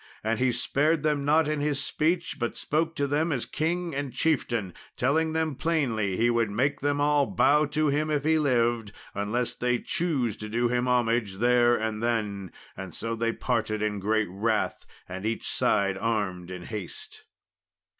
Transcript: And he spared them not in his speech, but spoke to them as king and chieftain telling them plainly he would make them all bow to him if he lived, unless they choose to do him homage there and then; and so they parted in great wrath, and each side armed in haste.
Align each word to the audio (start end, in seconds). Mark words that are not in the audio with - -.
And 0.23 0.39
he 0.39 0.51
spared 0.51 1.03
them 1.03 1.25
not 1.25 1.47
in 1.47 1.59
his 1.61 1.79
speech, 1.79 2.37
but 2.39 2.57
spoke 2.57 2.95
to 2.95 3.05
them 3.05 3.31
as 3.31 3.45
king 3.45 3.93
and 3.93 4.11
chieftain 4.11 4.73
telling 4.97 5.33
them 5.33 5.53
plainly 5.53 6.17
he 6.17 6.27
would 6.31 6.49
make 6.49 6.79
them 6.79 6.99
all 6.99 7.27
bow 7.27 7.65
to 7.67 7.87
him 7.89 8.09
if 8.09 8.23
he 8.23 8.39
lived, 8.39 8.93
unless 9.13 9.53
they 9.53 9.77
choose 9.77 10.35
to 10.37 10.49
do 10.49 10.69
him 10.69 10.87
homage 10.87 11.35
there 11.35 11.75
and 11.75 12.01
then; 12.01 12.51
and 12.75 12.95
so 12.95 13.15
they 13.15 13.31
parted 13.31 13.83
in 13.83 13.99
great 13.99 14.27
wrath, 14.31 14.87
and 15.07 15.23
each 15.23 15.47
side 15.47 15.99
armed 15.99 16.49
in 16.49 16.63
haste. 16.63 17.25